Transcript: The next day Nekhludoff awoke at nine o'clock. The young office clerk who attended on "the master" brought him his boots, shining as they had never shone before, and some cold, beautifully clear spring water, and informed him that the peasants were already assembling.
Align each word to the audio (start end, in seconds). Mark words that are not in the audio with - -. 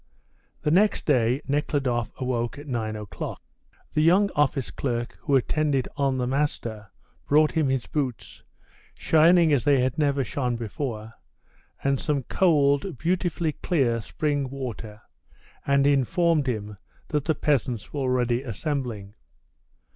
The 0.63 0.71
next 0.71 1.05
day 1.05 1.43
Nekhludoff 1.47 2.11
awoke 2.17 2.57
at 2.57 2.65
nine 2.65 2.95
o'clock. 2.95 3.39
The 3.93 4.01
young 4.01 4.31
office 4.35 4.71
clerk 4.71 5.15
who 5.21 5.35
attended 5.35 5.87
on 5.95 6.17
"the 6.17 6.25
master" 6.25 6.89
brought 7.27 7.51
him 7.51 7.69
his 7.69 7.85
boots, 7.85 8.41
shining 8.95 9.53
as 9.53 9.63
they 9.63 9.79
had 9.79 9.99
never 9.99 10.23
shone 10.23 10.55
before, 10.55 11.13
and 11.83 11.99
some 11.99 12.23
cold, 12.23 12.97
beautifully 12.97 13.51
clear 13.51 14.01
spring 14.01 14.49
water, 14.49 15.03
and 15.67 15.85
informed 15.85 16.47
him 16.47 16.77
that 17.09 17.25
the 17.25 17.35
peasants 17.35 17.93
were 17.93 17.99
already 17.99 18.41
assembling. 18.41 19.13